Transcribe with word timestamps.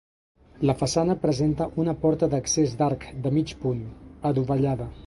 La 0.69 0.75
façana 0.79 1.17
presenta 1.25 1.67
una 1.83 1.95
porta 2.07 2.31
d'accés 2.33 2.75
d'arc 2.81 3.07
de 3.27 3.37
mig 3.39 3.57
punt, 3.65 3.87
adovellada. 4.35 4.95